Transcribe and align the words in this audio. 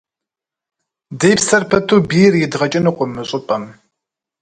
Ди 1.19 1.31
псэр 1.37 1.63
пыту 1.69 1.97
бийр 2.09 2.33
идгъэкӏынукъым 2.43 3.09
мы 3.15 3.23
щӏыпӏэм. 3.29 3.63